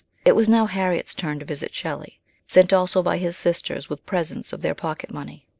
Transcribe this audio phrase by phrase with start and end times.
[0.25, 4.51] It was now Harriet's turn to visit Shelley, sent also by his sisters with presents
[4.51, 5.45] of their pocket money.